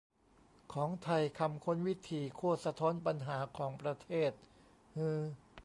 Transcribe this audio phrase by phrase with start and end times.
[0.73, 4.31] ของไทยคำค้น "วิธี" โคตรสะท้อนปัญหาของประเทศ
[4.97, 5.19] ฮือ